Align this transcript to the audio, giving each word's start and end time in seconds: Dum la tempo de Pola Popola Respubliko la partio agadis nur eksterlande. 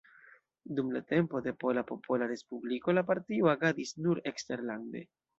Dum 0.77 0.87
la 0.93 1.01
tempo 1.09 1.41
de 1.47 1.51
Pola 1.63 1.83
Popola 1.91 2.27
Respubliko 2.31 2.95
la 2.99 3.03
partio 3.09 3.51
agadis 3.53 3.93
nur 4.07 4.23
eksterlande. 4.33 5.03